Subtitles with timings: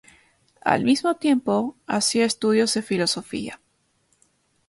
[0.65, 3.61] Al mismo tiempo, hacía estudios de filosofía.